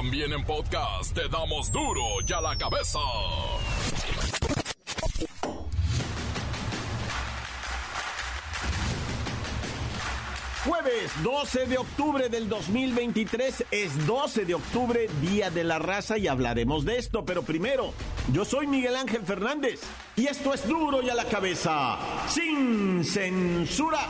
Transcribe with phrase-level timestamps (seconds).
[0.00, 2.98] También en podcast te damos duro y a la cabeza.
[10.64, 16.28] Jueves 12 de octubre del 2023 es 12 de octubre, Día de la Raza y
[16.28, 17.92] hablaremos de esto, pero primero,
[18.32, 19.80] yo soy Miguel Ángel Fernández
[20.16, 24.00] y esto es duro y a la cabeza, sin censura.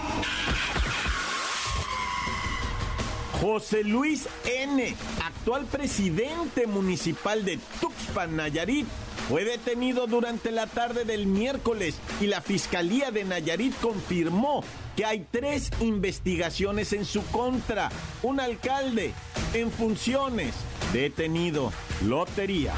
[3.41, 4.95] José Luis N.,
[5.25, 8.87] actual presidente municipal de Tuxpan, Nayarit,
[9.30, 14.62] fue detenido durante la tarde del miércoles y la Fiscalía de Nayarit confirmó
[14.95, 17.91] que hay tres investigaciones en su contra.
[18.23, 19.12] Un alcalde
[19.54, 20.54] en funciones
[20.93, 21.73] detenido.
[22.04, 22.74] Lotería.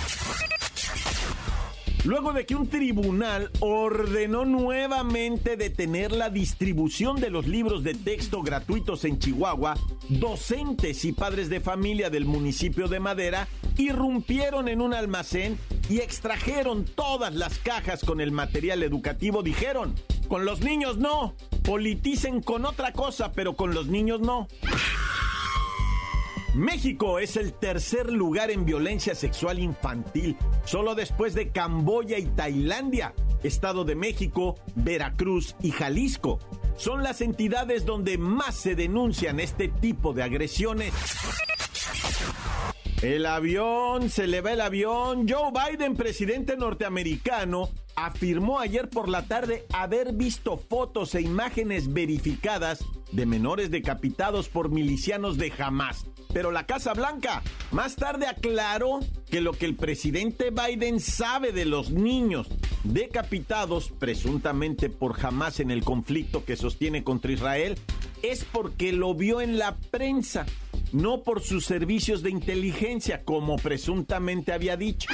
[2.05, 8.43] Luego de que un tribunal ordenó nuevamente detener la distribución de los libros de texto
[8.43, 13.47] gratuitos en Chihuahua, docentes y padres de familia del municipio de Madera
[13.79, 15.57] irrumpieron en un almacén
[15.89, 19.45] y extrajeron todas las cajas con el material educativo.
[19.45, 19.95] Dijeron,
[20.27, 24.49] con los niños no, politicen con otra cosa, pero con los niños no.
[26.55, 33.15] México es el tercer lugar en violencia sexual infantil, solo después de Camboya y Tailandia.
[33.43, 36.39] Estado de México, Veracruz y Jalisco
[36.77, 40.93] son las entidades donde más se denuncian este tipo de agresiones.
[43.03, 45.27] El avión, se le va el avión.
[45.29, 52.85] Joe Biden, presidente norteamericano, afirmó ayer por la tarde haber visto fotos e imágenes verificadas
[53.11, 56.07] de menores decapitados por milicianos de Hamas.
[56.33, 57.43] Pero la Casa Blanca
[57.73, 62.47] más tarde aclaró que lo que el presidente Biden sabe de los niños
[62.85, 67.75] decapitados presuntamente por Hamas en el conflicto que sostiene contra Israel
[68.23, 70.47] es porque lo vio en la prensa
[70.93, 75.09] no por sus servicios de inteligencia, como presuntamente había dicho.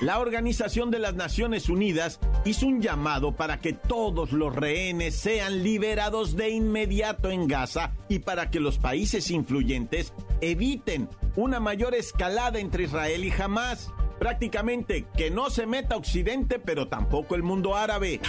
[0.00, 5.62] La Organización de las Naciones Unidas hizo un llamado para que todos los rehenes sean
[5.62, 10.12] liberados de inmediato en Gaza y para que los países influyentes
[10.42, 13.90] eviten una mayor escalada entre Israel y Hamas.
[14.18, 18.20] Prácticamente que no se meta Occidente, pero tampoco el mundo árabe.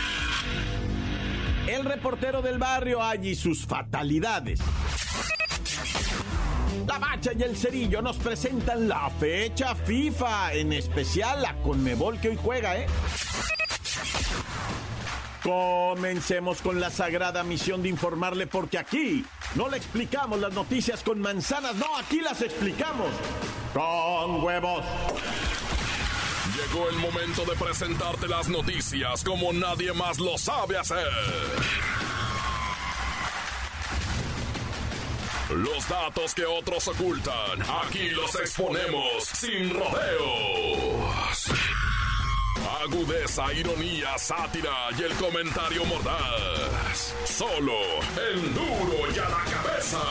[1.68, 4.62] El reportero del barrio allí sus fatalidades.
[6.86, 12.30] La Bacha y el Cerillo nos presentan la fecha FIFA, en especial la Conmebol que
[12.30, 12.88] hoy juega, ¿eh?
[15.44, 21.20] Comencemos con la sagrada misión de informarle porque aquí no le explicamos las noticias con
[21.20, 23.08] manzanas, no, aquí las explicamos
[23.74, 24.84] con huevos.
[26.56, 31.08] Llegó el momento de presentarte las noticias como nadie más lo sabe hacer.
[35.50, 41.52] Los datos que otros ocultan, aquí los exponemos sin rodeos.
[42.84, 47.16] Agudeza, ironía, sátira y el comentario mordaz.
[47.26, 47.74] Solo
[48.30, 50.02] el duro y a la cabeza.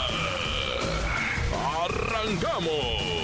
[1.85, 3.17] ¡Arrancamos!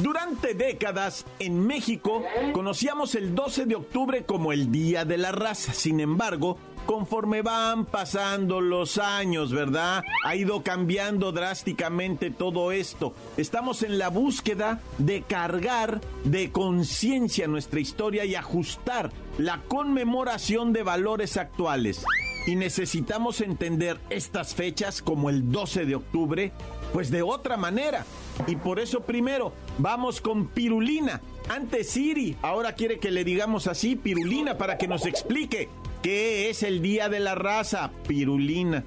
[0.00, 5.72] Durante décadas en México conocíamos el 12 de octubre como el Día de la Raza.
[5.72, 6.58] Sin embargo,
[6.92, 10.04] conforme van pasando los años, ¿verdad?
[10.26, 13.14] Ha ido cambiando drásticamente todo esto.
[13.38, 20.82] Estamos en la búsqueda de cargar de conciencia nuestra historia y ajustar la conmemoración de
[20.82, 22.04] valores actuales.
[22.46, 26.52] Y necesitamos entender estas fechas como el 12 de octubre,
[26.92, 28.04] pues de otra manera.
[28.46, 31.22] Y por eso primero vamos con Pirulina.
[31.48, 35.70] Antes Siri, ahora quiere que le digamos así, Pirulina, para que nos explique
[36.02, 38.82] ¿Qué es el Día de la Raza, Pirulina?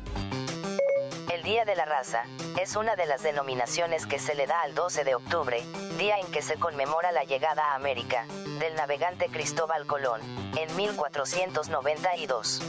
[1.34, 2.24] El Día de la Raza
[2.62, 5.64] es una de las denominaciones que se le da al 12 de octubre,
[5.98, 8.26] día en que se conmemora la llegada a América
[8.60, 10.20] del navegante Cristóbal Colón
[10.58, 12.62] en 1492.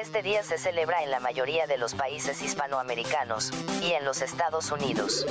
[0.00, 3.50] Este día se celebra en la mayoría de los países hispanoamericanos
[3.82, 5.26] y en los Estados Unidos.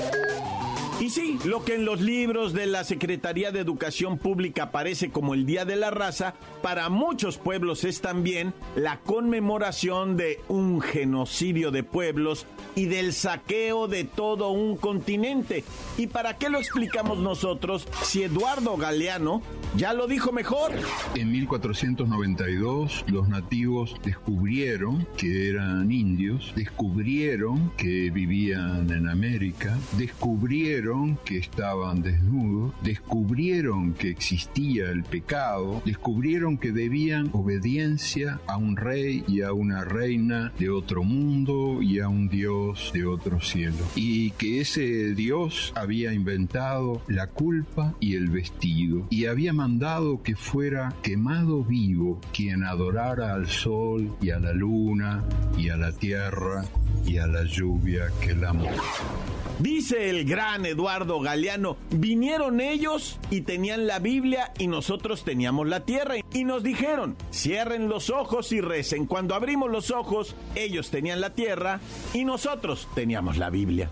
[1.00, 5.34] Y sí, lo que en los libros de la Secretaría de Educación Pública aparece como
[5.34, 11.72] el Día de la Raza, para muchos pueblos es también la conmemoración de un genocidio
[11.72, 15.63] de pueblos y del saqueo de todo un continente.
[15.98, 19.42] ¿Y para qué lo explicamos nosotros si Eduardo Galeano
[19.78, 20.74] ya lo dijo mejor?
[21.16, 30.88] En 1492 los nativos descubrieron que eran indios, descubrieron que vivían en América, descubrieron
[31.25, 39.24] que estaban desnudos, descubrieron que existía el pecado, descubrieron que debían obediencia a un rey
[39.27, 43.77] y a una reina de otro mundo y a un Dios de otro cielo.
[43.95, 50.36] Y que ese Dios había inventado la culpa y el vestido y había mandado que
[50.36, 55.24] fuera quemado vivo quien adorara al sol y a la luna
[55.57, 56.65] y a la tierra
[57.06, 59.38] y a la lluvia que la moja.
[59.60, 65.82] Dice el gran Eduardo Galeano, vinieron ellos y tenían la Biblia y nosotros teníamos la
[65.82, 69.06] tierra y nos dijeron, cierren los ojos y recen.
[69.06, 71.82] Cuando abrimos los ojos, ellos tenían la tierra
[72.14, 73.92] y nosotros teníamos la Biblia.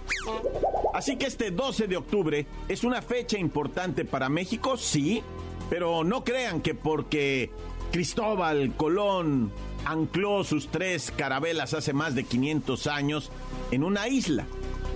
[0.93, 5.21] Así que este 12 de octubre es una fecha importante para México, sí,
[5.69, 7.51] pero no crean que porque
[7.91, 9.51] Cristóbal Colón
[9.83, 13.31] ancló sus tres carabelas hace más de 500 años
[13.71, 14.45] en una isla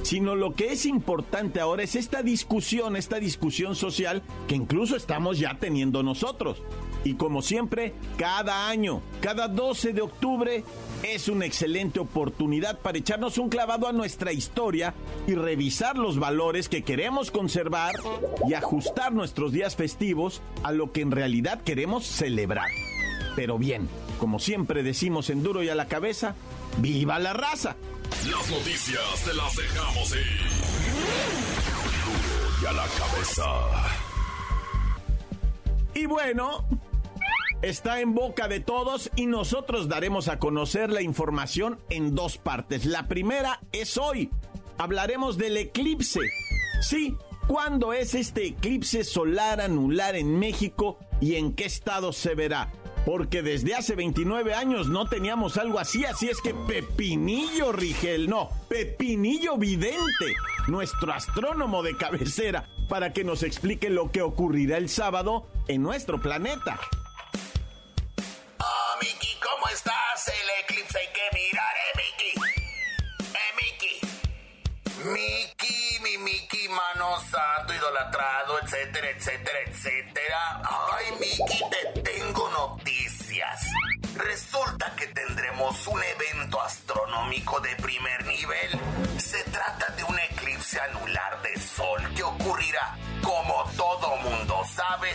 [0.03, 5.39] sino lo que es importante ahora es esta discusión, esta discusión social que incluso estamos
[5.39, 6.61] ya teniendo nosotros.
[7.03, 10.63] Y como siempre, cada año, cada 12 de octubre,
[11.01, 14.93] es una excelente oportunidad para echarnos un clavado a nuestra historia
[15.27, 17.95] y revisar los valores que queremos conservar
[18.47, 22.69] y ajustar nuestros días festivos a lo que en realidad queremos celebrar.
[23.35, 23.87] Pero bien,
[24.19, 26.35] como siempre decimos en duro y a la cabeza,
[26.77, 27.75] ¡viva la raza!
[28.29, 30.41] Las noticias te las dejamos ir.
[32.61, 33.45] Y a la cabeza.
[35.95, 36.65] Y bueno,
[37.61, 42.85] está en boca de todos y nosotros daremos a conocer la información en dos partes.
[42.85, 44.29] La primera es hoy.
[44.77, 46.21] Hablaremos del eclipse.
[46.81, 47.15] Sí,
[47.47, 52.71] ¿cuándo es este eclipse solar anular en México y en qué estado se verá?
[53.05, 58.49] Porque desde hace 29 años no teníamos algo así, así es que Pepinillo Rigel, no,
[58.69, 60.35] Pepinillo Vidente,
[60.67, 66.21] nuestro astrónomo de cabecera, para que nos explique lo que ocurrirá el sábado en nuestro
[66.21, 66.79] planeta.
[68.59, 70.27] Oh, Miki, ¿cómo estás?
[70.27, 72.31] El eclipse hay que mirar, eh, Miki.
[73.33, 74.01] Eh, Miki.
[75.09, 80.61] Miki, mi Miki, mano santo, idolatrado, etcétera, etcétera, etcétera.
[80.93, 82.00] Ay, Miki, te
[87.41, 89.19] astronómico de primer nivel.
[89.19, 95.09] Se trata de un eclipse anular de sol que ocurrirá, como todo mundo sabe,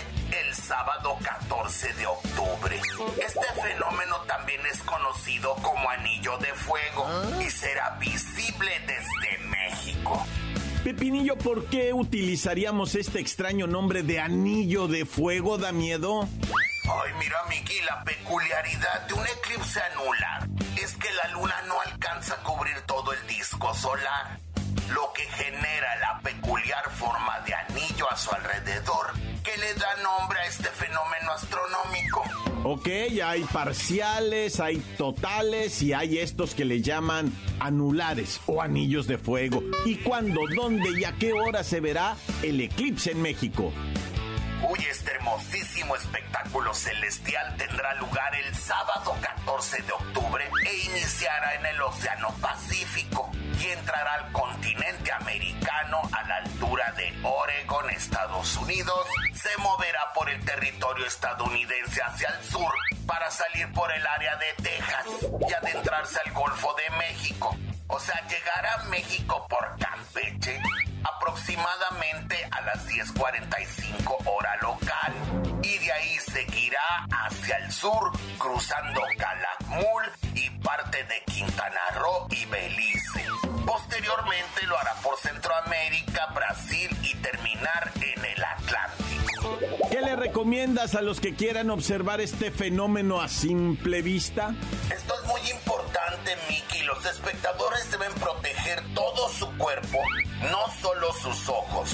[0.47, 2.81] el sábado 14 de octubre.
[3.19, 7.07] Este fenómeno también es conocido como anillo de fuego
[7.41, 10.27] y será visible desde México.
[10.85, 15.59] Pepinillo, ¿por qué utilizaríamos este extraño nombre de anillo de fuego?
[15.59, 16.29] ¿Da miedo?
[16.85, 20.47] Ay, mira, Miki, la peculiaridad de un eclipse anular
[20.81, 21.76] es que la luna no
[23.57, 24.39] disco solar,
[24.93, 30.39] lo que genera la peculiar forma de anillo a su alrededor que le da nombre
[30.41, 32.23] a este fenómeno astronómico.
[32.65, 32.89] Ok,
[33.25, 39.63] hay parciales, hay totales y hay estos que le llaman anulares o anillos de fuego.
[39.87, 43.73] ¿Y cuándo, dónde y a qué hora se verá el eclipse en México?
[44.69, 51.67] Uy, este hermosísimo espectáculo celestial tendrá lugar el sábado 14 de octubre e iniciará en
[51.67, 53.31] el Océano Pacífico
[53.61, 59.07] y entrará al continente americano a la altura de Oregon, Estados Unidos.
[59.35, 62.73] Se moverá por el territorio estadounidense hacia el sur
[63.07, 65.07] para salir por el área de Texas
[65.49, 67.57] y adentrarse al Golfo de México.
[67.89, 70.61] O sea, llegará a México por Campeche
[71.05, 75.15] aproximadamente a las 10.45 hora local
[75.63, 79.03] y de ahí seguirá hacia el sur cruzando
[90.67, 94.53] recomiendas a los que quieran observar este fenómeno a simple vista?
[94.93, 96.83] Esto es muy importante, Mickey.
[96.83, 99.99] Los espectadores deben proteger todo su cuerpo,
[100.51, 101.91] no solo sus ojos.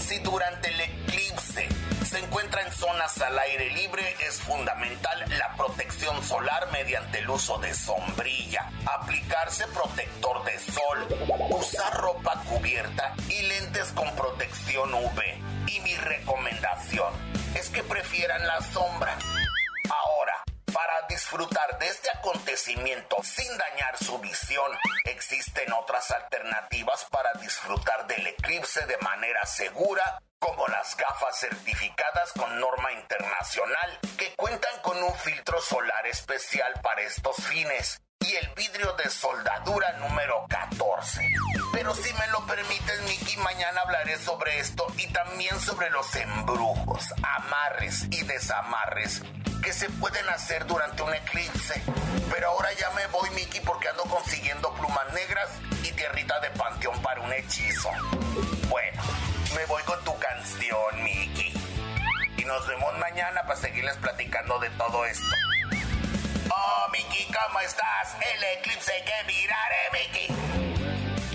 [0.00, 1.68] Si durante el eclipse
[2.08, 7.58] se encuentra en zonas al aire libre, es fundamental la protección solar mediante el uso
[7.58, 11.06] de sombrilla, aplicarse protector de sol,
[11.50, 15.20] usar ropa cubierta y lentes con protección UV.
[15.68, 19.16] Y mi recomendación es que prefieran la sombra.
[19.88, 24.70] Ahora, para disfrutar de este acontecimiento sin dañar su visión,
[25.04, 32.60] existen otras alternativas para disfrutar del eclipse de manera segura, como las gafas certificadas con
[32.60, 38.92] norma internacional, que cuentan con un filtro solar especial para estos fines y el vidrio
[38.94, 41.20] de soldadura número 14.
[41.72, 47.12] Pero si me lo permites, Mickey, mañana hablaré sobre esto y también sobre los embrujos,
[47.22, 49.22] amarres y desamarres
[49.62, 51.80] que se pueden hacer durante un eclipse.
[52.30, 55.48] Pero ahora ya me voy, Mickey, porque ando consiguiendo plumas negras
[55.84, 57.90] y tierrita de panteón para un hechizo.
[58.68, 59.02] Bueno,
[59.54, 61.52] me voy con tu canción, Mickey.
[62.38, 65.45] Y nos vemos mañana para seguirles platicando de todo esto.
[66.58, 68.16] Oh, Mickey, ¿cómo estás?
[68.34, 70.36] El eclipse que miraré, Mickey.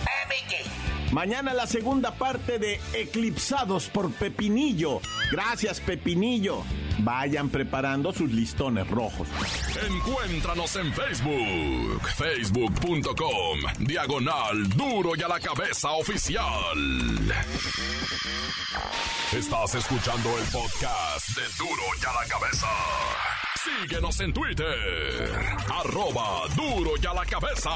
[0.01, 1.11] Eh, Mickey.
[1.11, 5.01] Mañana la segunda parte de Eclipsados por Pepinillo.
[5.31, 6.63] Gracias, Pepinillo.
[6.99, 9.27] Vayan preparando sus listones rojos.
[9.87, 16.77] Encuéntranos en Facebook, facebook.com, diagonal duro y a la cabeza oficial.
[19.33, 22.67] Estás escuchando el podcast de duro y a la cabeza.
[23.63, 25.29] Síguenos en Twitter,
[25.69, 27.69] arroba duro y a la cabeza.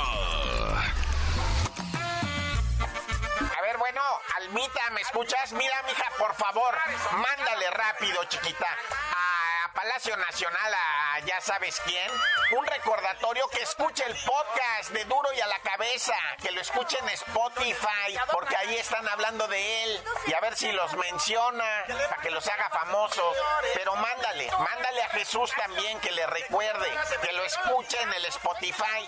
[3.53, 4.01] A ver, bueno,
[4.37, 5.53] Almita, ¿me escuchas?
[5.53, 6.75] Mira, mija, por favor,
[7.11, 8.65] mándale rápido, chiquita,
[9.15, 9.34] a
[9.75, 12.09] Palacio Nacional, a ya sabes quién,
[12.57, 16.97] un recordatorio que escuche el podcast de Duro y a la Cabeza, que lo escuche
[16.99, 22.21] en Spotify, porque ahí están hablando de él, y a ver si los menciona, para
[22.21, 23.35] que los haga famosos.
[23.73, 26.89] Pero mándale, mándale a Jesús también, que le recuerde,
[27.21, 29.07] que lo escuche en el Spotify.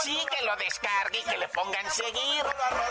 [0.00, 2.44] Sí, que lo descargue y que le pongan seguir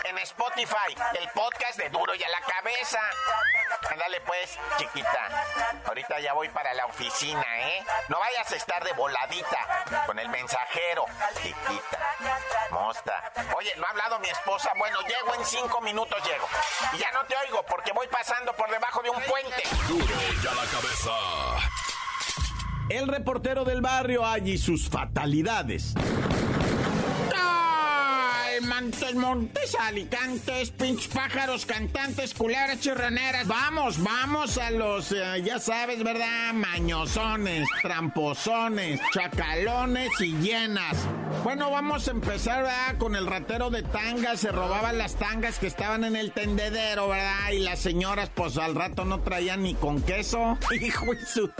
[0.04, 3.00] en Spotify, el podcast de Duro y a la Cabeza.
[3.90, 5.44] Ándale pues, chiquita.
[5.86, 7.84] Ahorita ya voy para la oficina, ¿eh?
[8.08, 11.06] No vayas a estar de voladita con el mensajero,
[11.42, 11.98] chiquita.
[12.70, 13.32] Mosta.
[13.56, 14.70] Oye, ¿no ha hablado mi esposa?
[14.78, 16.46] Bueno, llego en cinco minutos, llego.
[16.92, 19.62] Y ya no te oigo porque voy pasando por debajo de un puente.
[19.88, 21.10] Duro y a la cabeza.
[22.88, 25.94] El reportero del barrio allí sus fatalidades.
[28.62, 33.46] Ay, Montes, alicantes, pinches pájaros, cantantes, culebras, chirraneras.
[33.46, 36.52] Vamos, vamos a los, eh, ya sabes, ¿verdad?
[36.52, 40.96] Mañosones, tramposones, chacalones y llenas.
[41.42, 42.98] Bueno, vamos a empezar, ¿verdad?
[42.98, 44.40] Con el ratero de tangas.
[44.40, 47.52] Se robaban las tangas que estaban en el tendedero, ¿verdad?
[47.52, 50.58] Y las señoras, pues al rato no traían ni con queso.
[50.80, 51.06] Hijo.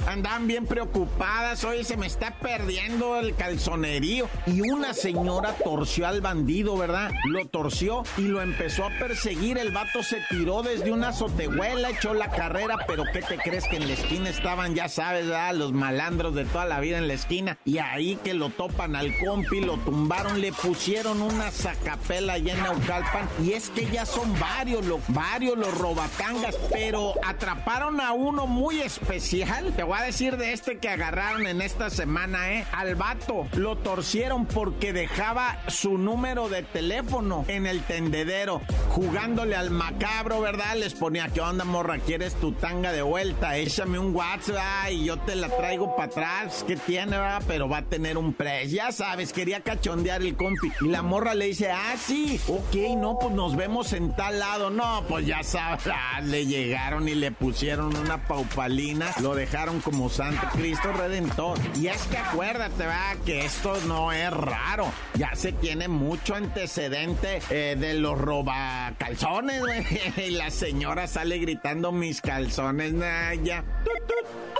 [0.06, 1.64] Andaban bien preocupadas.
[1.64, 4.28] Oye, se me está perdiendo el calzonerío.
[4.46, 6.89] Y una señora torció al bandido, ¿verdad?
[7.24, 9.58] Lo torció y lo empezó a perseguir.
[9.58, 12.78] El vato se tiró desde una azotehuela, echó la carrera.
[12.86, 15.26] Pero ¿qué te crees que en la esquina estaban, ya sabes.
[15.54, 17.58] Los malandros de toda la vida en la esquina.
[17.64, 22.62] Y ahí que lo topan al compi, lo tumbaron, le pusieron una sacapela allá en
[22.62, 23.28] Naucalpan.
[23.42, 28.80] Y es que ya son varios, lo, varios los robatangas, pero atraparon a uno muy
[28.80, 29.72] especial.
[29.76, 32.66] Te voy a decir de este que agarraron en esta semana, ¿eh?
[32.72, 39.70] Al vato lo torcieron porque dejaba su número de teléfono en el tendedero, jugándole al
[39.70, 40.76] macabro, ¿verdad?
[40.76, 41.98] Les ponía, ¿qué onda, morra?
[41.98, 43.58] ¿Quieres tu tanga de vuelta?
[43.58, 46.64] Échame un WhatsApp y yo te la traigo para atrás.
[46.66, 47.42] ¿Qué tiene, verdad?
[47.46, 48.78] Pero va a tener un precio.
[48.78, 50.72] Ya sabes, quería cachondear el compi.
[50.80, 54.70] Y la morra le dice, ah, sí, ok, no, pues nos vemos en tal lado.
[54.70, 59.10] No, pues ya sabes, ah, le llegaron y le pusieron una paupalina.
[59.20, 61.58] Lo dejaron como Santo Cristo Redentor.
[61.78, 64.90] Y es que acuérdate, va, que esto no es raro.
[65.14, 69.84] Ya se tiene mucho antecedente eh, de los robacalzones, güey.
[70.28, 73.64] Y la señora sale gritando mis calzones, nah, ya.
[73.84, 74.59] Tut, tut.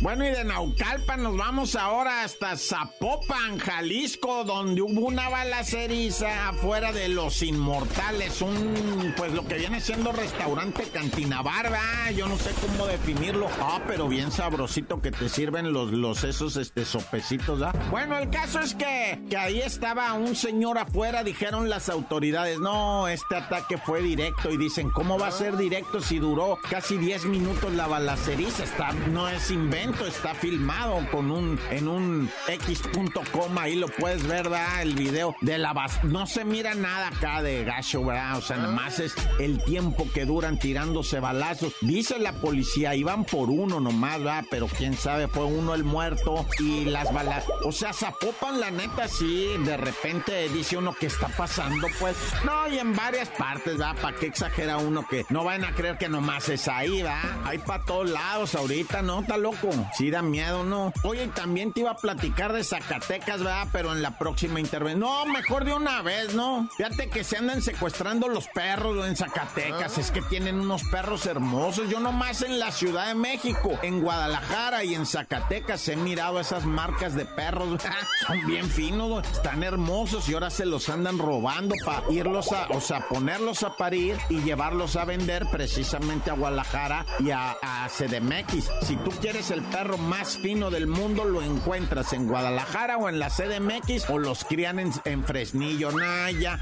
[0.00, 6.92] Bueno, y de Naucalpan nos vamos ahora hasta Zapopan, Jalisco, donde hubo una balaceriza afuera
[6.92, 12.50] de Los Inmortales, un, pues lo que viene siendo restaurante cantina barba, yo no sé
[12.60, 13.48] cómo definirlo.
[13.60, 17.72] Ah, pero bien sabrosito que te sirven los, los esos, este, sopecitos, ¿ah?
[17.90, 23.08] Bueno, el caso es que, que ahí estaba un señor afuera, dijeron las autoridades, no,
[23.08, 27.24] este ataque fue directo y dicen, ¿cómo va a ser directo si duró casi 10
[27.24, 28.64] minutos la balaceriza?
[28.64, 34.44] Está, no es invento, está filmado con un, en un x.com, ahí lo puedes ver,
[34.44, 34.82] ¿verdad?
[34.82, 38.38] El video de la no se mira nada acá de gacho, ¿verdad?
[38.38, 41.74] O sea, nada más es el tiempo que duran tirándose balazos.
[41.80, 44.44] Dice la policía, iban por uno nomás, ¿verdad?
[44.50, 49.08] Pero quién sabe, fue uno el muerto y las balas, o sea, Zapopan, la neta,
[49.08, 53.96] sí, de repente dice uno que está pasando, pues, no, y en varias partes, ¿verdad?
[54.00, 57.40] ¿Para qué exagera uno que no van a creer que nomás es ahí, ¿verdad?
[57.44, 59.13] Hay para todos lados ahorita, ¿no?
[59.20, 59.68] Está loco.
[59.96, 60.92] Sí da miedo, ¿no?
[61.02, 63.68] Oye, también te iba a platicar de Zacatecas, ¿verdad?
[63.72, 65.00] Pero en la próxima intervención.
[65.00, 66.68] No, mejor de una vez, ¿no?
[66.76, 69.98] Fíjate que se andan secuestrando los perros en Zacatecas.
[69.98, 71.88] Es que tienen unos perros hermosos.
[71.88, 76.64] Yo nomás en la Ciudad de México, en Guadalajara y en Zacatecas he mirado esas
[76.64, 77.80] marcas de perros.
[78.26, 82.80] Son bien finos, están hermosos y ahora se los andan robando para irlos a, o
[82.80, 88.70] sea, ponerlos a parir y llevarlos a vender precisamente a Guadalajara y a, a CDMX.
[89.04, 93.28] Tú quieres el perro más fino del mundo, lo encuentras en Guadalajara o en la
[93.28, 96.58] CDMX o los crían en, en Fresnillo, Naya.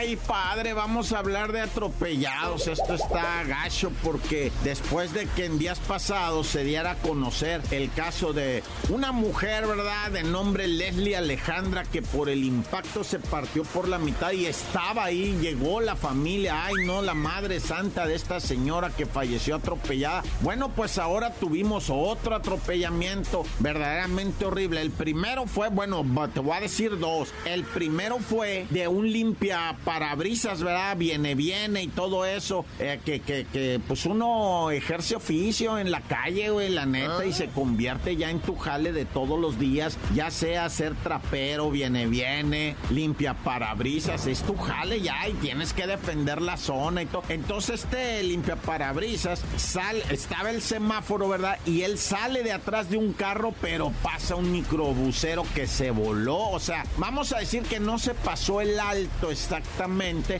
[0.00, 2.68] Ay, padre, vamos a hablar de atropellados.
[2.68, 7.90] Esto está gacho porque después de que en días pasados se diera a conocer el
[7.92, 10.12] caso de una mujer, ¿verdad?
[10.12, 15.02] De nombre Leslie Alejandra, que por el impacto se partió por la mitad y estaba
[15.02, 16.66] ahí, llegó la familia.
[16.66, 20.22] Ay, no, la madre santa de esta señora que falleció atropellada.
[20.42, 24.80] Bueno, pues ahora tuvimos otro atropellamiento verdaderamente horrible.
[24.80, 27.34] El primero fue, bueno, te voy a decir dos.
[27.44, 30.98] El primero fue de un limpia parabrisas, ¿verdad?
[30.98, 32.66] Viene, viene y todo eso.
[32.78, 37.32] Eh, que, que, que, pues uno ejerce oficio en la calle, güey, la neta, y
[37.32, 42.06] se convierte ya en tu jale de todos los días, ya sea ser trapero, viene,
[42.06, 47.22] viene, limpia parabrisas, es tu jale ya y tienes que defender la zona y todo.
[47.30, 51.58] Entonces este limpia parabrisas, sal, estaba el semáforo, ¿verdad?
[51.64, 56.50] Y él sale de atrás de un carro, pero pasa un microbusero que se voló.
[56.50, 59.77] O sea, vamos a decir que no se pasó el alto exactamente,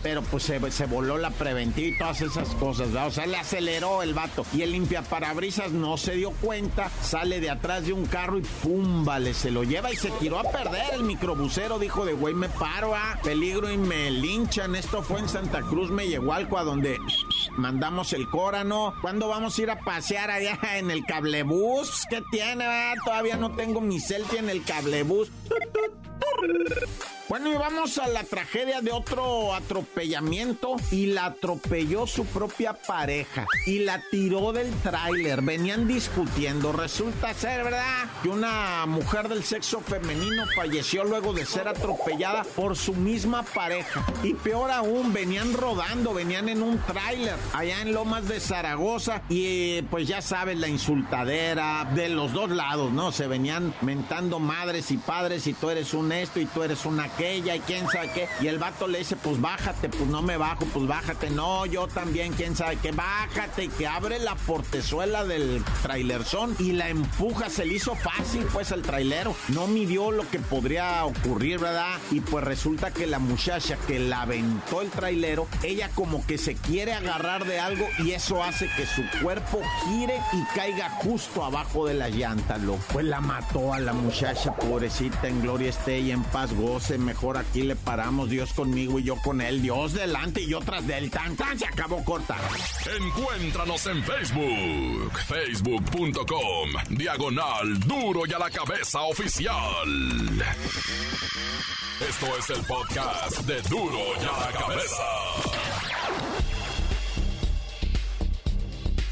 [0.03, 3.07] pero pues se, voló la preventiva y todas esas cosas, ¿verdad?
[3.07, 4.45] O sea, le aceleró el vato.
[4.53, 8.43] Y el limpia parabrisas no se dio cuenta, sale de atrás de un carro y
[8.63, 10.95] pum, vale, se lo lleva y se tiró a perder.
[10.95, 14.75] El microbusero dijo de güey, me paro a peligro y me linchan.
[14.75, 16.99] Esto fue en Santa Cruz, me llegó algo a donde
[17.57, 18.95] mandamos el Córano.
[19.01, 22.07] ¿Cuándo vamos a ir a pasear allá en el cablebús?
[22.11, 22.65] ¿Qué tiene?
[22.65, 25.31] Ah, todavía no tengo mi selfie en el cablebús.
[27.29, 33.47] Bueno, y vamos a la tragedia de otro atropellamiento y la atropelló su propia pareja
[33.67, 35.43] y la tiró del tráiler.
[35.43, 36.73] Venían discutiendo.
[36.73, 38.07] Resulta ser, ¿verdad?
[38.23, 44.07] Que una mujer del sexo femenino falleció luego de ser atropellada por su misma pareja.
[44.23, 49.83] Y peor aún, venían rodando, venían en un tráiler allá en Lomas de Zaragoza y
[49.83, 53.13] pues ya sabes, la insultadera de los dos lados, ¿no?
[53.13, 57.07] Se venían mentando madres y padres y tú eres un esto y tú eres una
[57.19, 58.29] aquella y quién sabe qué.
[58.41, 61.31] Y el vato le dice, pues bájate, pues no me bajo, pues bájate.
[61.31, 63.69] No, yo también, quién sabe qué, bájate.
[63.69, 67.51] Que abre la portezuela del trailerzón y la empuja.
[67.51, 69.35] Se le hizo fácil, pues, el trailero.
[69.49, 71.99] No midió lo que podría ocurrir, ¿verdad?
[72.13, 76.55] Y pues resulta que la muchacha que la aventó el trailero, ella como que se
[76.55, 81.87] quiere agarrar de algo y eso hace que su cuerpo gire y caiga justo abajo
[81.87, 82.83] de la llanta, loco.
[82.93, 86.99] Pues la mató a la muchacha, pobrecita, en gloria esté y en paz goce.
[87.09, 89.63] Mejor aquí le paramos, Dios conmigo y yo con él.
[89.63, 92.37] Dios delante y yo tras del tan tan se acabó corta.
[93.01, 99.89] Encuéntranos en Facebook, facebook.com, diagonal duro y a la cabeza oficial.
[102.07, 105.05] Esto es el podcast de duro y a la cabeza.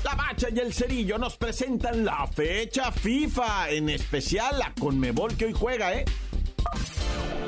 [0.04, 5.46] La Bacha y el Cerillo nos presentan la fecha FIFA, en especial la Conmebol que
[5.46, 6.04] hoy juega, ¿eh?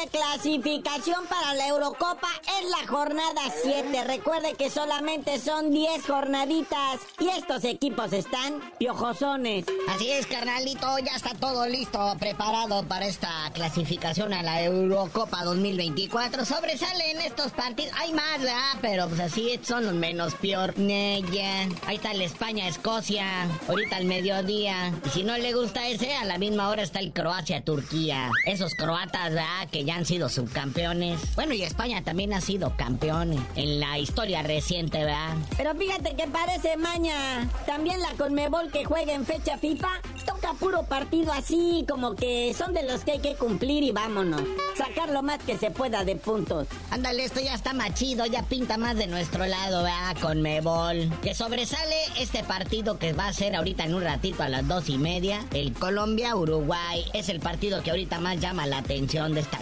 [0.00, 2.28] de clasificación para la Eurocopa
[2.60, 4.04] es la jornada 7.
[4.04, 9.66] Recuerde que solamente son 10 jornaditas y estos equipos están piojosones.
[9.88, 16.44] Así es, carnalito, ya está todo listo, preparado para esta clasificación a la Eurocopa 2024.
[16.44, 18.78] Sobresalen estos partidos, hay más, ¿verdad?
[18.80, 20.74] Pero pues así son los menos peor.
[20.78, 23.26] Ahí está el España-Escocia,
[23.68, 24.92] ahorita al mediodía.
[25.04, 28.30] Y si no le gusta ese, a la misma hora está el Croacia-Turquía.
[28.46, 29.68] Esos croatas, ¿verdad?
[29.70, 31.34] Que ya han sido subcampeones.
[31.34, 35.36] Bueno, y España también ha sido campeón en la historia reciente, ¿verdad?
[35.56, 37.48] Pero fíjate que parece maña.
[37.66, 39.88] También la Conmebol que juega en fecha FIFA
[40.26, 44.42] toca puro partido así, como que son de los que hay que cumplir y vámonos.
[44.76, 46.66] Sacar lo más que se pueda de puntos.
[46.90, 50.16] Ándale, esto ya está más chido, ya pinta más de nuestro lado, ¿verdad?
[50.20, 51.10] Conmebol.
[51.22, 54.88] Que sobresale este partido que va a ser ahorita en un ratito a las dos
[54.88, 55.44] y media.
[55.52, 57.04] El Colombia-Uruguay.
[57.12, 59.58] Es el partido que ahorita más llama la atención de esta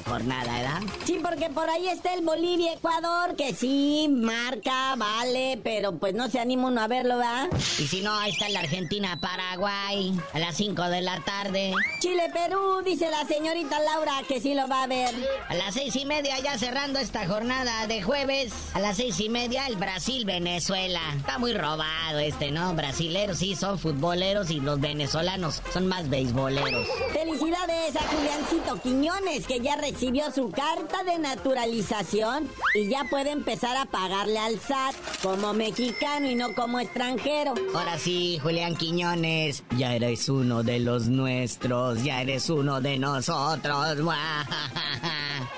[1.05, 6.41] Sí, porque por ahí está el Bolivia-Ecuador, que sí, marca, vale, pero pues no se
[6.41, 7.49] anima uno a verlo, ¿verdad?
[7.79, 10.19] Y si no, ahí está la Argentina-Paraguay.
[10.33, 11.73] A las 5 de la tarde.
[12.01, 15.15] Chile-Perú, dice la señorita Laura que sí lo va a ver.
[15.49, 19.29] A las seis y media, ya cerrando esta jornada de jueves, a las seis y
[19.29, 21.01] media, el Brasil-Venezuela.
[21.17, 22.75] Está muy robado este, ¿no?
[22.75, 26.87] Brasileros sí son futboleros y los venezolanos son más beisboleros.
[27.13, 29.77] Felicidades a Juliancito Quiñones, que ya
[30.35, 36.35] su carta de naturalización y ya puede empezar a pagarle al SAT como mexicano y
[36.35, 37.53] no como extranjero.
[37.75, 43.99] Ahora sí, Julián Quiñones, ya eres uno de los nuestros, ya eres uno de nosotros.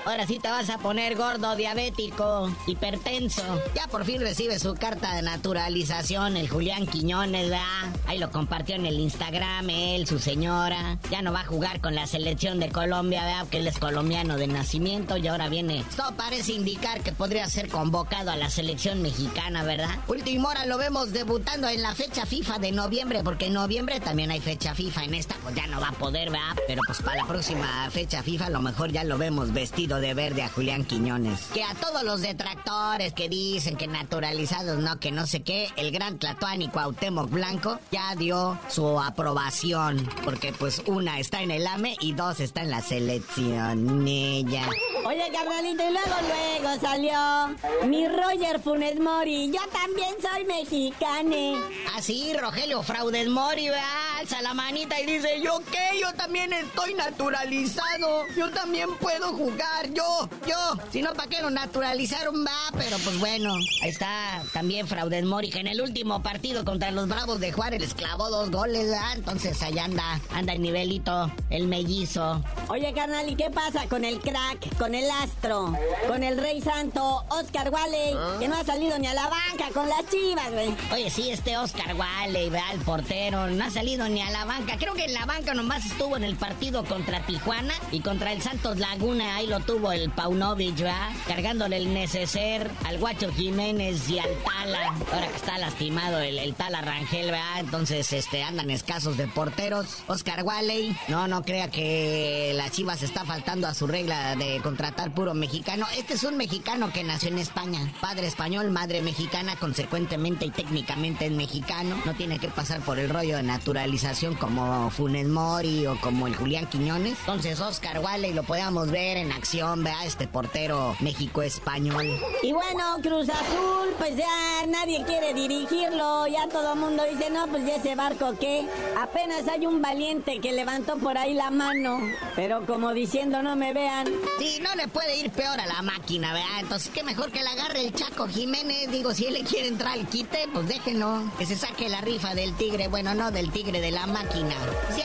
[0.03, 3.43] Ahora sí te vas a poner gordo, diabético, hipertenso.
[3.75, 7.93] Ya por fin recibe su carta de naturalización el Julián Quiñones, ¿verdad?
[8.07, 10.97] Ahí lo compartió en el Instagram, él, su señora.
[11.11, 13.41] Ya no va a jugar con la selección de Colombia, ¿verdad?
[13.41, 15.81] Porque él es colombiano de nacimiento y ahora viene.
[15.81, 19.99] Esto parece indicar que podría ser convocado a la selección mexicana, ¿verdad?
[20.07, 24.31] Último hora lo vemos debutando en la fecha FIFA de noviembre, porque en noviembre también
[24.31, 25.03] hay fecha FIFA.
[25.03, 26.55] En esta, pues ya no va a poder, ¿verdad?
[26.67, 30.13] Pero pues para la próxima fecha FIFA, a lo mejor ya lo vemos vestido de
[30.13, 31.47] verde a Julián Quiñones.
[31.53, 35.91] Que a todos los detractores que dicen que naturalizados no, que no sé qué, el
[35.91, 40.09] gran Tlatuani Cuauhtémoc Blanco ya dio su aprobación.
[40.23, 44.07] Porque pues una está en el AME y dos está en la selección.
[44.07, 44.67] Ella.
[45.05, 49.51] Oye, carnalito, y luego, luego salió mi Roger Funes Mori.
[49.51, 51.55] Yo también soy mexicane.
[51.95, 54.00] Así, Rogelio Fraudes Mori, ¿verdad?
[54.21, 55.99] Alza la manita y dice, ¿yo qué?
[55.99, 58.27] Yo también estoy naturalizado.
[58.37, 59.91] Yo también puedo jugar.
[59.93, 60.77] Yo, yo.
[60.91, 62.45] Si no, ¿para qué lo naturalizaron?
[62.45, 63.55] Va, pero pues bueno.
[63.81, 67.81] Ahí está también Fraudes Mori, que en el último partido contra los Bravos de Juárez
[67.81, 69.13] les clavó dos goles, ¿verdad?
[69.15, 72.43] Entonces allá anda, anda el nivelito, el mellizo.
[72.69, 75.75] Oye, carnal, ¿y qué pasa con el crack, con el astro,
[76.07, 79.89] con el rey santo, Oscar Wally, que no ha salido ni a la banca con
[79.89, 80.75] las chivas, güey?
[80.93, 82.73] Oye, sí, este Oscar Wally, ¿verdad?
[82.73, 84.75] El portero, no ha salido ni a la banca.
[84.77, 88.41] Creo que en la banca nomás estuvo en el partido contra Tijuana y contra el
[88.41, 89.35] Santos Laguna.
[89.35, 91.11] Ahí lo tuvo el Paunovic, ¿verdad?
[91.27, 94.87] Cargándole el neceser al Guacho Jiménez y al Tala.
[95.13, 97.59] Ahora que está lastimado el, el Tala Rangel, ¿verdad?
[97.59, 100.03] Entonces, este, andan escasos de porteros.
[100.07, 105.13] Oscar Wally, no, no crea que la Chivas está faltando a su regla de contratar
[105.13, 105.85] puro mexicano.
[105.97, 107.93] Este es un mexicano que nació en España.
[108.01, 111.95] Padre español, madre mexicana, consecuentemente y técnicamente es mexicano.
[112.03, 114.00] No tiene que pasar por el rollo de naturalización
[114.39, 117.19] como Funes Mori o como el Julián Quiñones.
[117.19, 122.19] Entonces, Oscar Wally lo podíamos ver en acción, vea este portero México-español.
[122.41, 126.25] Y bueno, Cruz Azul, pues ya nadie quiere dirigirlo.
[126.27, 128.67] Ya todo el mundo dice, no, pues ya ese barco qué.
[128.99, 131.99] Apenas hay un valiente que levantó por ahí la mano.
[132.35, 134.07] Pero como diciendo, no me vean.
[134.39, 136.59] Sí, no le puede ir peor a la máquina, ¿verdad?
[136.61, 138.89] Entonces, qué mejor que le agarre el Chaco Jiménez.
[138.91, 141.31] Digo, si él le quiere entrar al quite, pues déjenlo.
[141.37, 142.87] Que se saque la rifa del tigre.
[142.87, 144.55] Bueno, no del tigre, de la máquina.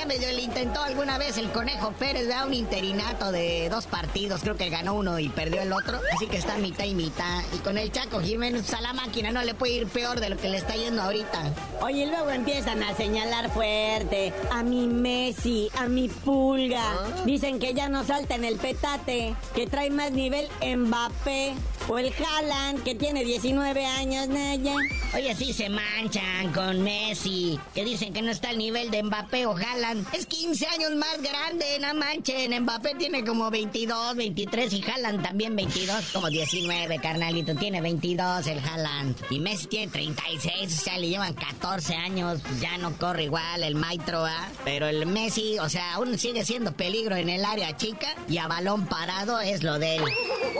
[0.00, 4.40] A medio le intentó alguna vez el Conejo Pérez, da un interinato de dos partidos.
[4.42, 5.98] Creo que ganó uno y perdió el otro.
[6.14, 7.42] Así que está mitad y mitad.
[7.52, 10.36] Y con el Chaco Jiménez a la máquina no le puede ir peor de lo
[10.36, 11.52] que le está yendo ahorita.
[11.80, 16.84] Oye, y luego empiezan a señalar fuerte a mi Messi, a mi Pulga.
[17.24, 21.54] Dicen que ya no salta en el petate, que trae más nivel Mbappé.
[21.88, 24.74] O el Haaland, que tiene 19 años, Naya.
[25.14, 29.46] Oye, sí se manchan con Messi, que dicen que no está al nivel de Mbappé
[29.46, 30.06] o Haaland.
[30.12, 32.62] Es 15 años más grande, no manchen.
[32.62, 37.54] Mbappé tiene como 22, 23 y Haaland también 22, como 19, carnalito.
[37.54, 39.16] Tiene 22 el Haaland.
[39.30, 42.40] Y Messi tiene 36, o sea, le llevan 14 años.
[42.46, 44.46] Pues ya no corre igual el Maitro, ¿ah?
[44.64, 48.46] Pero el Messi, o sea, aún sigue siendo peligro en el área chica y a
[48.46, 50.04] balón parado es lo de él.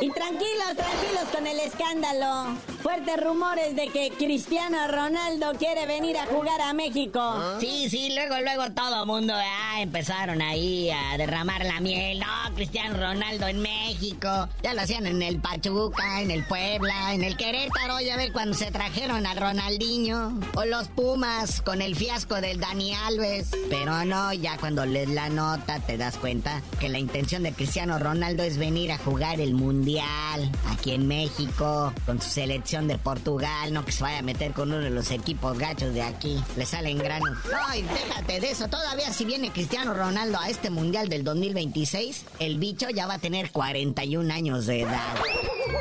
[0.00, 2.56] Y tranquilos, tranquilos con el escándalo.
[2.82, 7.58] Fuertes rumores de que Cristiano Ronaldo quiere venir a jugar a México.
[7.60, 12.18] Sí, sí, luego, luego todo mundo ah, empezaron ahí a derramar la miel.
[12.18, 14.48] No, Cristiano Ronaldo en México.
[14.62, 18.00] Ya lo hacían en el Pachuca, en el Puebla, en el Querétaro.
[18.00, 20.40] Ya ver cuando se trajeron al Ronaldinho.
[20.54, 23.50] O los Pumas con el fiasco del Dani Alves.
[23.68, 27.98] Pero no, ya cuando lees la nota te das cuenta que la intención de Cristiano
[27.98, 33.74] Ronaldo es venir a jugar el Mundial aquí en México con su selección de Portugal.
[33.74, 36.42] No que se vaya a meter con uno de los equipos gachos de aquí.
[36.56, 37.36] Le salen granos.
[37.44, 38.68] No, y déjate de eso.
[38.68, 43.18] Todavía si viene Cristiano Ronaldo a este Mundial del 2026, el bicho ya va a
[43.18, 45.14] tener 41 años de edad.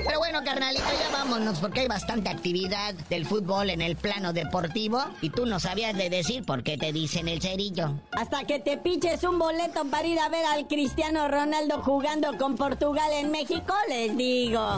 [0.06, 5.04] Pero bueno, carnalito, ya vámonos porque hay bastante actividad del fútbol en el plano deportivo
[5.22, 7.92] y tú no sabías de decir por qué te dicen el cerillo.
[8.12, 12.56] Hasta que te piches un boleto para ir a ver al Cristiano Ronaldo jugando con
[12.56, 14.78] Portugal en México, les digo.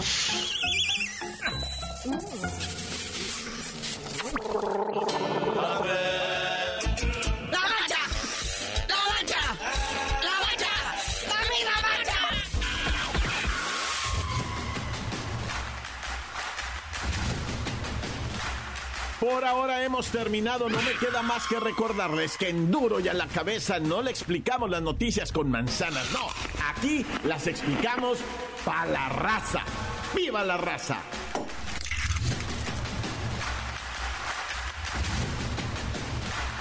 [19.20, 23.16] Por ahora hemos terminado, no me queda más que recordarles que en duro y a
[23.16, 26.28] la cabeza no le explicamos las noticias con manzanas, no,
[26.70, 28.20] aquí las explicamos
[28.64, 29.64] para la raza.
[30.16, 31.02] ¡Viva la raza!